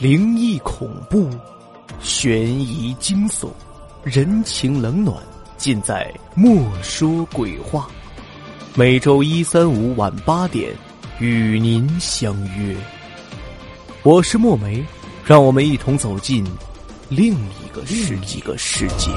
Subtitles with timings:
[0.00, 1.30] 灵异恐怖、
[2.00, 3.48] 悬疑惊悚、
[4.02, 5.16] 人情冷暖，
[5.56, 7.82] 尽在《莫说鬼话》。
[8.74, 10.74] 每周一、三、五晚八点，
[11.20, 12.76] 与您相约。
[14.02, 14.84] 我是墨梅，
[15.24, 16.44] 让我们一同走进
[17.08, 19.12] 另一个世一个世界。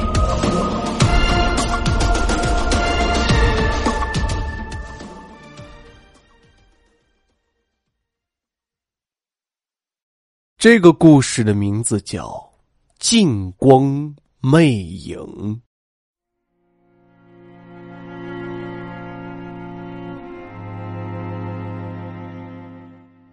[10.58, 12.26] 这个故事的名字叫
[12.98, 15.16] 《镜光魅影》。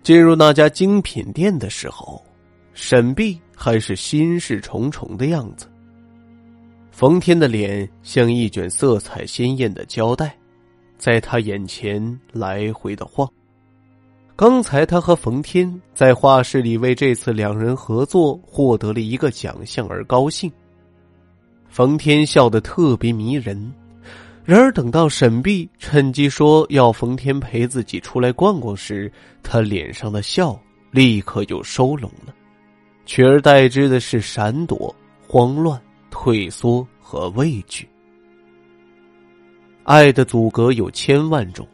[0.02, 2.22] 进入那家精品店的时候，
[2.74, 5.66] 沈碧还是心事重重的样子。
[6.90, 10.36] 冯天的脸像一卷色彩鲜艳的胶带，
[10.98, 13.26] 在他眼前来回的晃。
[14.36, 20.50] 刚才他和冯天在画室里为这次两人合作获得了一个奖项而高兴。
[21.68, 23.72] 冯天笑得特别迷人，
[24.44, 32.34] 然而等到沈碧趁机说要冯天陪自己出来逛逛时，他脸上的笑立刻就收拢了，
[33.06, 34.92] 取而代之的是闪躲、
[35.28, 37.88] 慌乱、退缩和畏惧。
[39.84, 41.64] 爱的阻隔有千万种。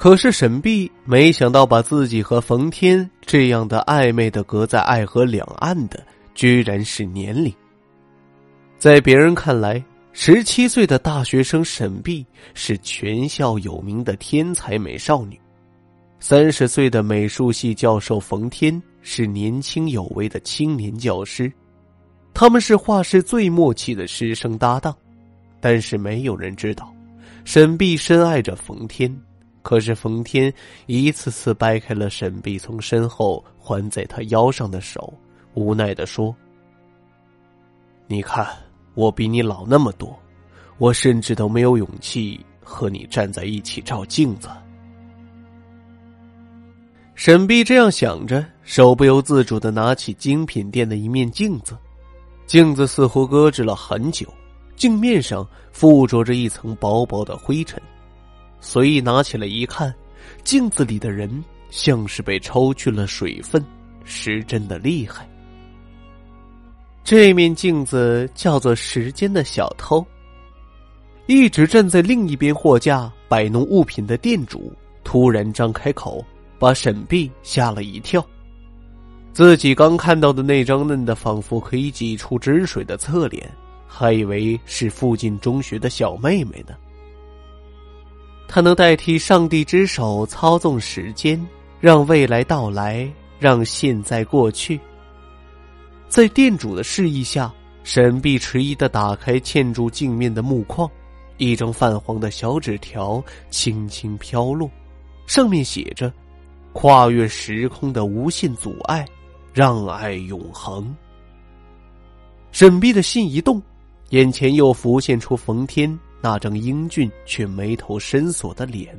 [0.00, 6.02] 可是沈碧没想到，把自己和冯天这样的暧昧的隔在爱河两岸的，
[6.34, 7.52] 居然是年龄。
[8.78, 9.84] 在别人看来，
[10.14, 15.38] 十七岁的大学生沈碧是全校有名的天才美少女，
[16.18, 21.52] 三十岁的美术系教授冯天是年轻有为的青年教师，
[22.32, 24.96] 他们是画室最默契的师生搭档。
[25.60, 26.90] 但是没有人知道，
[27.44, 29.14] 沈碧深爱着冯天。
[29.62, 30.52] 可是冯天
[30.86, 35.12] 一次次掰开了沈碧从身后环在他腰上的手，
[35.54, 36.34] 无奈的说
[38.08, 38.46] ：“你看，
[38.94, 40.18] 我比你老那么多，
[40.78, 44.48] 我甚至都没有勇气和你站在一起照镜子。”
[47.14, 51.76] 沈碧这样想着，手不由自主的拿起精品店的一面镜子，
[52.46, 54.26] 镜子似乎搁置了很久，
[54.74, 57.78] 镜面上附着着一层薄薄的灰尘。
[58.60, 59.92] 随意拿起来一看，
[60.44, 63.64] 镜子里的人像是被抽去了水分，
[64.04, 65.28] 失真的厉害。
[67.02, 70.04] 这面镜子叫做“时间的小偷”。
[71.26, 74.72] 一直站在另一边货架摆弄物品的店主
[75.04, 76.24] 突然张开口，
[76.58, 78.24] 把沈碧吓了一跳。
[79.32, 83.48] 自己刚看到的那张嫩的仿佛可以挤出汁水的侧脸，
[83.86, 86.74] 还以为是附近中学的小妹妹呢。
[88.52, 91.40] 他能代替上帝之手操纵时间，
[91.78, 94.80] 让未来到来，让现在过去。
[96.08, 100.90] 在店主的示意下，沈碧迟疑的打开嵌住镜面的木框，
[101.36, 104.68] 一张泛黄的小纸条轻轻飘落，
[105.28, 106.12] 上面写着
[106.74, 109.06] ：“跨越时空的无限阻碍，
[109.54, 110.92] 让爱永恒。”
[112.50, 113.62] 沈碧的心一动，
[114.08, 115.96] 眼前又浮现出冯天。
[116.20, 118.94] 那张英俊却眉头深锁的脸，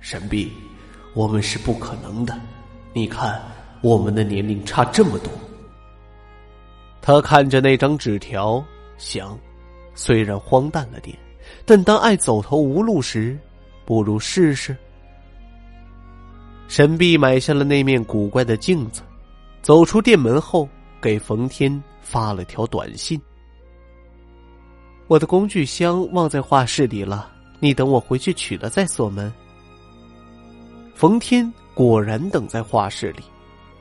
[0.00, 0.52] 沈碧，
[1.12, 2.38] 我们是不可能的。
[2.92, 3.42] 你看，
[3.82, 5.32] 我们的年龄差这么多。
[7.00, 8.64] 他看着那张纸条，
[8.96, 9.36] 想，
[9.92, 11.18] 虽然荒诞了点，
[11.66, 13.36] 但当爱走投无路时，
[13.84, 14.76] 不如试试。
[16.68, 19.02] 沈碧买下了那面古怪的镜子，
[19.62, 20.68] 走出店门后，
[21.00, 23.20] 给冯天发了条短信。
[25.12, 27.30] 我的工具箱忘在画室里了，
[27.60, 29.30] 你等我回去取了再锁门。
[30.94, 33.22] 冯天果然等在画室里。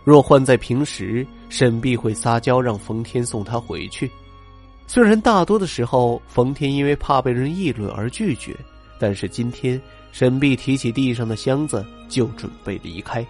[0.04, 4.12] 若换在平时，沈碧会撒娇让冯天送她回去。
[4.88, 8.54] 虽然大多的时候，冯天因为怕被人议论而拒绝，
[9.00, 9.82] 但是今天，
[10.12, 13.26] 沈碧提起地上的箱子就准备离开。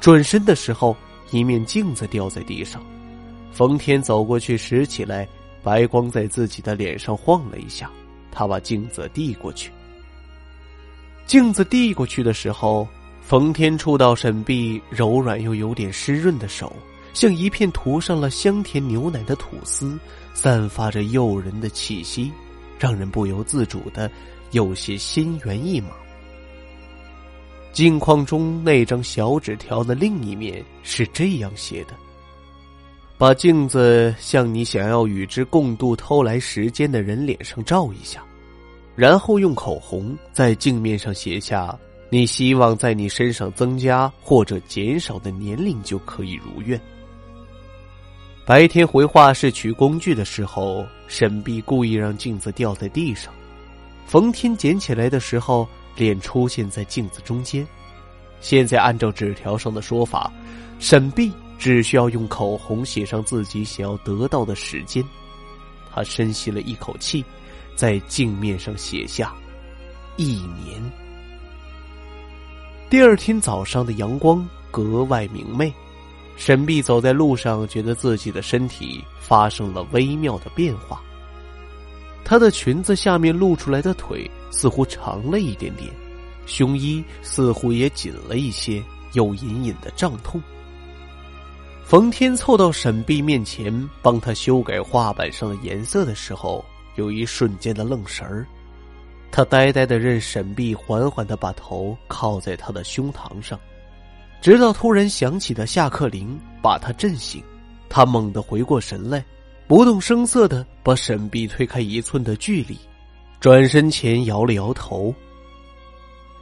[0.00, 0.96] 转身的时候，
[1.32, 2.82] 一面镜子掉在地上，
[3.52, 5.28] 冯天走过去拾起来。
[5.62, 7.90] 白光在自己的脸上晃了一下，
[8.30, 9.70] 他把镜子递过去。
[11.26, 12.88] 镜子递过去的时候，
[13.22, 16.72] 冯天触到沈碧柔软又有点湿润的手，
[17.12, 19.98] 像一片涂上了香甜牛奶的吐司，
[20.34, 22.32] 散发着诱人的气息，
[22.78, 24.10] 让人不由自主的
[24.50, 25.90] 有些心猿意马。
[27.72, 31.94] 镜框中那张小纸条的另一面是这样写的。
[33.20, 38.24] 把镜子向你想要与之共度偷来时间的人脸上照一下，
[38.96, 41.78] 然后用口红在镜面上写下
[42.08, 46.80] 你希望在你身上增加或者减少的年龄就可以如愿。
[48.46, 53.30] 白天回画室取工具的时候，沈碧故意让镜子掉在地上。
[54.06, 57.66] 冯天捡起来的时候，脸出现在镜子中间。
[58.40, 60.32] 现在按照纸条上的说法，
[60.78, 65.04] 沈碧只需要用口红写上自己想要得到的时间。
[65.92, 67.22] 他深吸了一口气，
[67.76, 69.34] 在镜面上写下
[70.16, 70.82] “一年”。
[72.88, 75.72] 第二天早上的阳光格外明媚。
[76.36, 81.02] 沈碧走在路上，觉得自己的身体发生了微妙的变化。
[82.24, 85.92] 她的裙子下面露出来的腿似乎长了一点点，
[86.46, 90.40] 胸衣似乎也紧了一些，有隐隐的胀痛。
[91.90, 96.64] 冯天凑到沈碧面前，帮他修改画板上的颜色的时候，
[96.94, 98.46] 有一瞬间的愣神儿。
[99.32, 103.58] 他呆呆的任沈碧缓缓的把头靠在他的胸膛上。
[104.40, 107.42] 直到突然响起的下课铃把他震醒，
[107.88, 109.24] 他猛地回过神来，
[109.66, 112.78] 不动声色的把沈碧推开一寸的距离，
[113.40, 115.12] 转身前摇了摇头。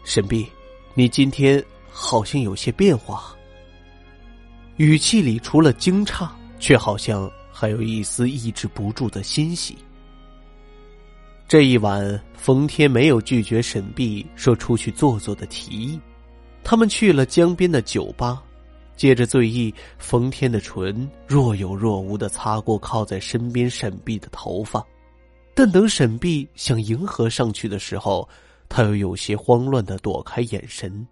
[0.05, 0.47] 沈碧，
[0.93, 3.35] 你今天好像有些变化。
[4.79, 6.29] 语气里除了惊诧，
[6.61, 9.77] 却好像还有一丝抑制不住的欣喜。
[11.49, 16.01] 这一晚，冯天没有拒绝沈碧说出去坐坐的提议。
[16.63, 18.41] 他们去了江边的酒吧，
[18.95, 24.85] 借着醉意，冯天的唇若有若无的擦过靠在身边沈碧的头发，
[25.55, 28.29] 但等沈碧想迎合上去的时候，
[28.69, 31.05] 他又有些慌乱的躲开眼神。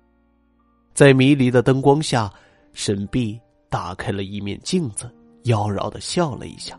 [0.95, 2.33] 在迷离的灯光下，
[2.75, 5.13] 沈碧打开了一面镜子，
[5.45, 6.79] 妖娆的笑了一下。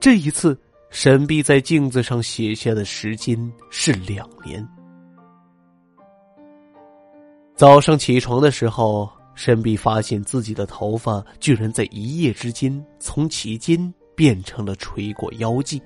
[0.00, 0.58] 这一次，
[0.90, 4.66] 沈碧在镜子上写下的时间是两年。
[7.54, 15.80] 早上起床的时候，沈碧发现自己的头发居然在一夜之间从齐肩变成了垂过腰际，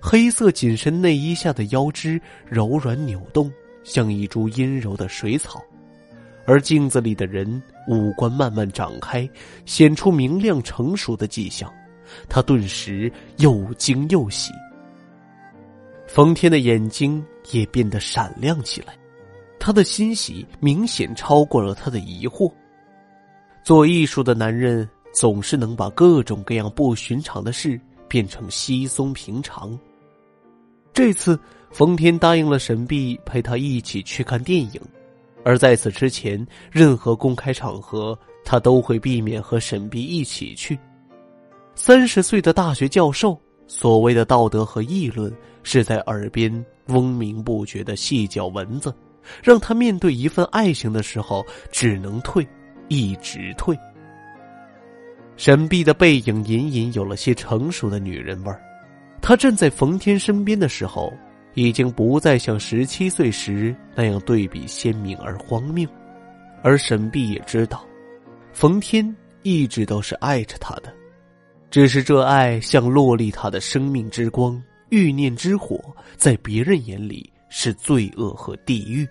[0.00, 3.50] 黑色紧身内衣下的腰肢柔软扭动，
[3.82, 5.62] 像一株阴柔的水草，
[6.46, 9.28] 而镜子里的人五官慢慢展开，
[9.66, 11.72] 显出明亮成熟的迹象，
[12.28, 14.52] 他顿时又惊又喜。
[16.06, 18.94] 冯天的眼睛也变得闪亮起来。
[19.60, 22.50] 他的欣喜明显超过了他的疑惑。
[23.62, 27.78] 做艺术的男人总是能把各种各样不寻常的事
[28.08, 29.78] 变成稀松平常。
[30.94, 31.38] 这次，
[31.70, 34.80] 冯天答应了沈碧陪他一起去看电影，
[35.44, 40.78] 而在此之前，任何公开场合他都会避免和沈碧一起去。
[41.74, 45.32] 三十岁的大学教授，所谓的道德和议论，
[45.62, 46.52] 是在耳边
[46.88, 48.94] 嗡鸣不绝的细嚼蚊子。
[49.42, 52.46] 让他面对一份爱情的时候，只能退，
[52.88, 53.78] 一直退。
[55.36, 58.60] 沈碧的背影隐隐有了些成熟的女人味儿。
[59.22, 61.12] 她站在冯天身边的时候，
[61.60, 65.88] 已经不再像十七岁时那样对比鲜明而荒谬。
[66.62, 67.84] 而沈碧也知道，
[68.52, 70.92] 冯天一直都是爱着她的，
[71.70, 75.78] 只是这爱像洛丽塔的生命之光、欲念之火，
[76.16, 77.30] 在别人眼里。
[77.52, 79.04] 是罪恶和地狱。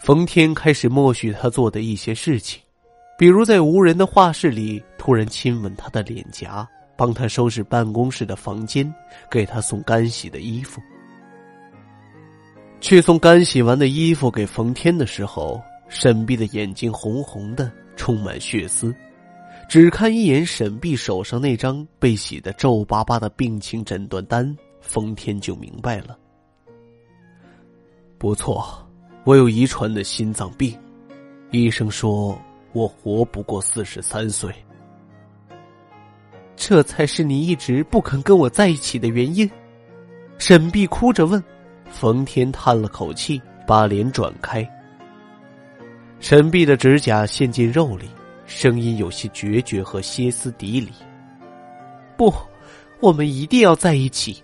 [0.00, 2.62] 冯天开始默许他做的一些事情，
[3.18, 6.66] 比如在无人的画室里突然亲吻他的脸颊，
[7.00, 8.94] 帮他收拾办公室的房间，
[9.30, 10.82] 给他送干洗的衣服。
[12.78, 18.94] 去送干洗完的衣服给冯天的时候，沈碧的眼睛红红的，充满血丝。
[19.66, 26.18] 只看一眼沈碧手上那张被洗得皱巴巴的病情诊断单，冯天就明白了。
[28.18, 28.86] 不错，
[29.24, 30.78] 我有遗传的心脏病，
[31.50, 32.38] 医生说
[32.74, 34.54] 我活不过四十三岁。
[36.62, 39.50] 这才是你一直不肯跟我在一起的原因。
[40.36, 41.42] 沈碧哭着问，
[41.90, 44.68] 冯天叹了口气，把脸转开。
[46.20, 48.10] 沈碧的指甲陷进肉里，
[48.44, 50.90] 声音有些决绝和歇斯底里。
[52.14, 52.30] 不，
[53.00, 54.42] 我们一定要在一起。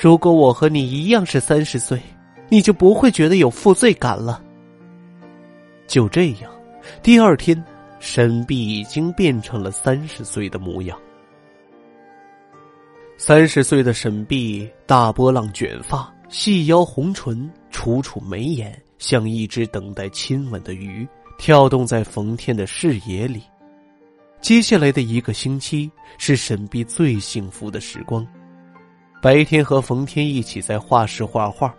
[0.00, 2.00] 如果我和你一样是三十岁。
[2.52, 4.42] 你就不会觉得有负罪感了。
[5.86, 6.50] 就这样，
[7.00, 7.64] 第二天，
[8.00, 10.98] 沈碧已经变成了三十岁的模样。
[13.22, 23.42] 三十岁的沈碧，大波浪卷发，细腰红唇，楚楚眉眼，像一只等待亲吻的鱼，跳动在冯天的视野里。
[24.40, 28.26] 接下来的一个星期，是沈碧最幸福的时光。
[29.20, 31.74] 白天和冯天一起在画室画画。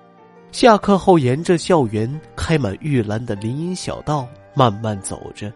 [0.51, 5.51] 下课后，沿着校园开满玉兰的林荫小道慢慢走着。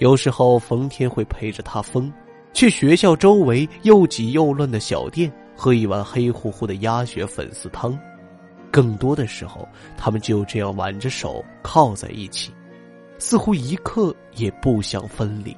[0.00, 2.12] 有时候，冯天会陪着他疯，
[2.56, 7.96] 去学校周围又挤又乱的小店喝一碗黑乎乎的鸭血粉丝汤。
[8.70, 12.50] 更多的时候，他们就这样挽着手靠在一起，
[13.18, 15.54] 似乎一刻也不想分离。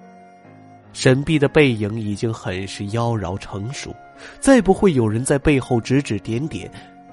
[0.92, 3.94] 沈碧的背影已经很是妖娆成熟，
[4.40, 6.68] 再不会有人在背后指指点点。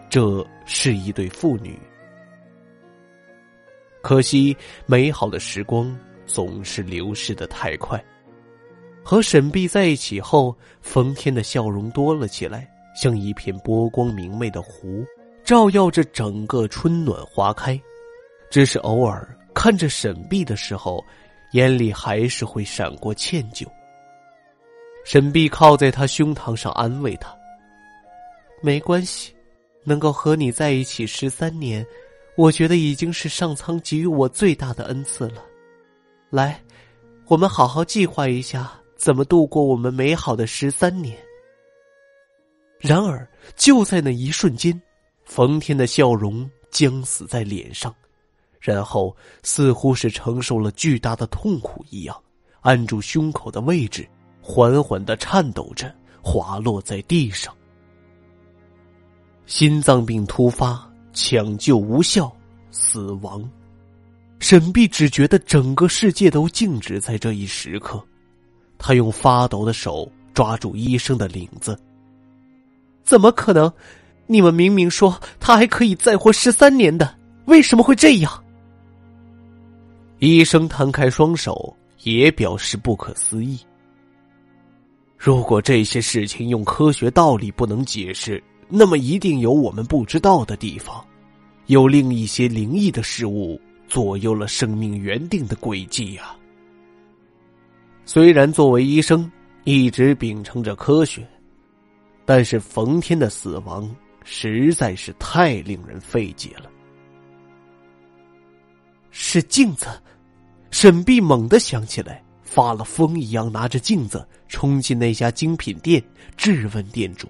[0.09, 1.79] 这是一对父女。
[4.01, 8.03] 可惜，美好的时光总是流逝的太快。
[9.07, 12.67] 和沈碧在一起后，冯天的笑容多了起来，
[12.99, 15.05] 像一片波光明媚的湖，
[15.43, 17.79] 照耀着整个春暖花开。
[18.49, 21.05] 只是偶尔看着沈碧的时候，
[21.51, 23.63] 眼里还是会闪过歉疚。
[25.03, 27.31] 沈碧靠在他胸膛上安慰他
[28.63, 29.31] ：“没关系。”
[29.87, 31.85] 能够和你在一起十三年，
[32.35, 35.43] 我觉得已经是上苍给予我最大的恩赐了。
[36.31, 36.59] 来，
[37.27, 41.17] 我们好好计划一下怎么度过我们美好的十三年。
[42.79, 44.79] 然而，就在那一瞬间，
[45.23, 47.93] 冯天的笑容僵死在脸上，
[48.59, 52.15] 然后似乎是承受了巨大的痛苦一样，
[52.61, 54.07] 按住胸口的位置，
[54.41, 57.55] 缓缓的颤抖着滑落在地上。
[59.45, 62.35] 心脏病突发，抢救无效，
[62.71, 63.47] 死亡。
[64.39, 68.03] 沈碧只觉得整个世界都静止在这一时刻，
[68.77, 71.77] 他用发抖的手抓住医生的领子。
[73.03, 73.71] 怎么可能？
[74.27, 77.15] 你们明明说他还可以再活十三年的，
[77.45, 78.43] 为什么会这样？
[80.19, 83.59] 医生摊开双手，也表示不可思议。
[85.17, 88.43] 如果这些事情用科学道理不能解释。
[88.67, 91.05] 那么一定有我们不知道的地方，
[91.67, 96.35] 有另一些灵异的事物左右了生命原定的轨迹呀。
[98.05, 99.29] 虽然作为医生
[99.63, 101.27] 一直秉承着科学，
[102.23, 103.93] 但是冯天的死亡
[104.23, 106.69] 实在是太令人费解了。
[109.09, 109.87] 是镜子，
[110.69, 116.03] 沈碧猛地想起来，发了疯一样拿着镜子冲进那家精品店，
[116.37, 117.27] 质问店主。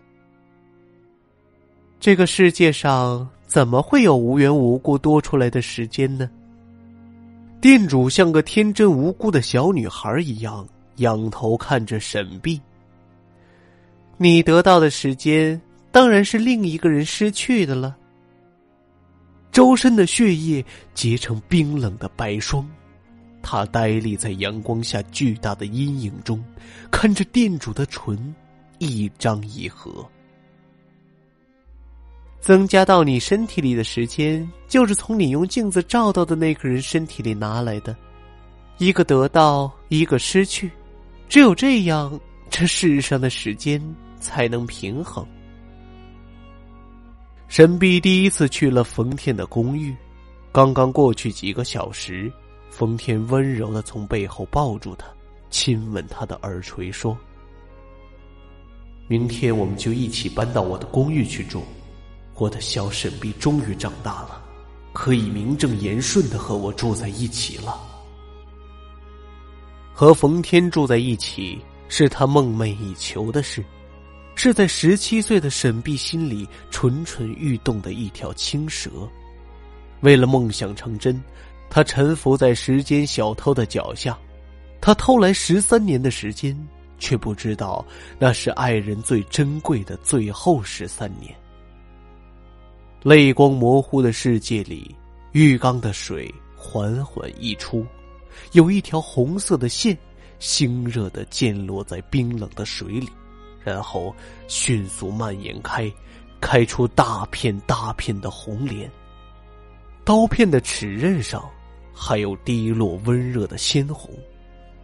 [2.01, 6.29] 这个世界上怎么会有无缘无故多出来的时间呢？
[7.65, 12.61] 店主像个天真无辜的小女孩一样仰头看着沈碧。
[14.17, 15.59] 你得到的时间
[15.91, 17.97] 当然是另一个人失去的了。
[19.51, 22.63] 周身的血液结成冰冷的白霜，
[23.41, 26.45] 他呆立在阳光下巨大的阴影中，
[26.91, 28.35] 看着店主的唇
[28.77, 30.07] 一张一合。
[32.45, 37.97] 增加到你身体里的时间，就是从你用镜子照到的那个人身体里拿来的，
[38.77, 40.69] 一个得到，一个失去，
[41.27, 43.81] 只有这样，这世上的时间
[44.19, 45.25] 才能平衡。
[47.47, 49.91] 沈碧第一次去了冯天的公寓，
[50.51, 52.31] 刚刚过去几个小时，
[52.69, 55.07] 冯天温柔的从背后抱住他，
[55.49, 57.17] 亲吻他的耳垂，说
[59.09, 61.63] ：“明天我们就一起搬到我的公寓去住。”
[62.37, 64.43] 我的小沈碧终于长大了，
[64.91, 67.79] 可以名正言顺的和我住在一起了。
[69.93, 73.63] 和冯天住在一起是他梦寐以求的事，
[74.35, 78.89] 是在十七岁的沈碧心里蠢蠢欲动的一条青蛇。
[80.01, 81.23] 为了梦想成真，
[81.69, 84.17] 他臣服在时间小偷的脚下，
[84.81, 86.53] 他偷来十三年的时间，
[86.99, 87.83] 却不知道
[88.19, 91.33] 那是爱人最珍贵的最后十三年。
[93.05, 94.95] 泪光模糊的世界里，
[95.31, 97.85] 浴缸的水缓缓溢出，
[98.53, 99.95] 有一条红色的线，
[100.39, 103.07] 星热的溅落在冰冷的水里，
[103.63, 104.11] 然后
[104.47, 105.87] 迅速蔓延开，
[106.41, 108.89] 开出大片大片的红莲。
[110.03, 111.47] 刀片的齿刃上，
[111.93, 114.09] 还有滴落温热的鲜红，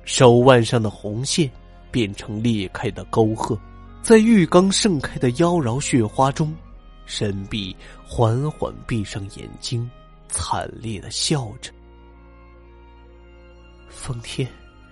[0.03, 1.49] 手腕上的红线
[1.89, 3.59] 变成裂开的沟壑，
[4.03, 6.55] 在浴缸盛开的妖娆血花中。
[7.13, 7.75] 沈碧
[8.07, 9.91] 缓缓闭上眼睛，
[10.29, 11.69] 惨烈的笑着。
[13.89, 14.47] 风天，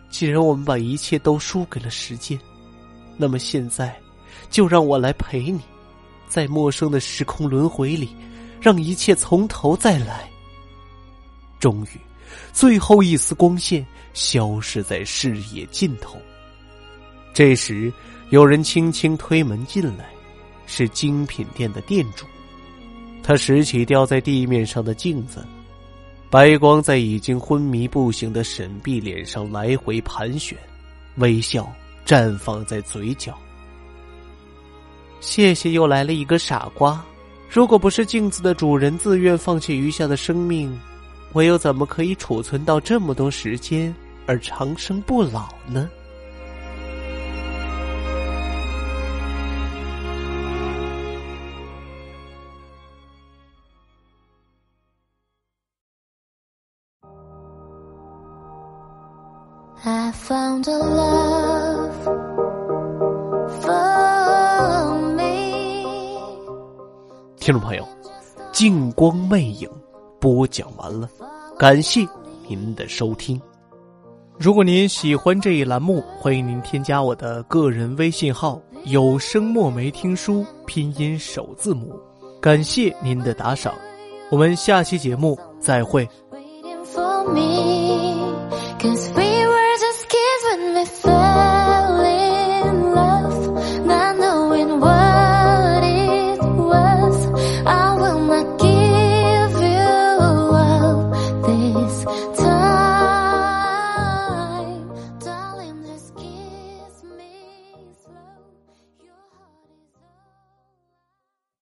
[0.09, 2.37] 既然我们把一切都输给了时间，
[3.15, 3.97] 那么现在，
[4.49, 5.61] 就让我来陪你，
[6.27, 8.13] 在陌生的时空轮回里，
[8.59, 10.29] 让一切从头再来。
[11.57, 11.99] 终于，
[12.51, 16.17] 最后一丝光线消失在视野尽头。
[17.33, 17.89] 这时，
[18.29, 20.18] 有人轻轻推门进来。
[20.71, 22.27] 是精品店的店主，
[23.23, 25.43] 他拾起掉在地面上的镜子，
[26.29, 30.55] 白光在已经昏迷不醒的沈碧脸上来回盘旋，
[31.15, 31.67] 微笑
[32.05, 33.35] 绽放在嘴角。
[35.19, 37.03] 谢谢，又来了一个傻瓜。
[37.49, 40.79] 如果不是镜子的主人自愿放弃余下的生命，
[41.33, 43.93] 我又怎么可以储存到这么多时间
[44.27, 45.89] 而长生不老呢？
[67.39, 67.83] 听众朋友，
[68.51, 69.69] 《镜光魅影》
[70.19, 71.09] 播讲完了，
[71.57, 72.05] 感谢
[72.47, 73.41] 您的收听。
[74.37, 81.97] 如果您喜欢这一栏目，欢迎您添加我的个人微信号“有声墨梅听书”拼音首字母。
[82.41, 83.73] 感谢您的打赏，
[84.29, 86.05] 我们下期节目再会。